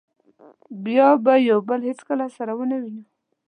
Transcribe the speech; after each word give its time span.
بیا 0.85 1.07
به 1.23 1.33
یو 1.49 1.59
بل 1.69 1.79
هېڅکله 1.89 2.25
سره 2.37 2.51
و 2.57 2.61
نه 2.71 2.77
وینو. 2.81 3.03